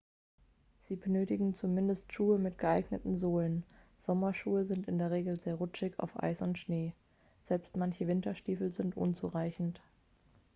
sie 0.79 0.95
benötigen 0.95 1.53
zumindest 1.53 2.11
schuhe 2.11 2.39
mit 2.39 2.57
geeigneten 2.57 3.15
sohlen 3.19 3.63
sommerschuhe 3.99 4.65
sind 4.65 4.87
in 4.87 4.97
der 4.97 5.11
regel 5.11 5.35
sehr 5.39 5.53
rutschig 5.53 5.99
auf 5.99 6.17
eis 6.23 6.41
und 6.41 6.57
schnee 6.57 6.95
selbst 7.45 7.77
manche 7.77 8.07
winterstiefel 8.07 8.71
sind 8.71 8.97
unzureichend 8.97 9.79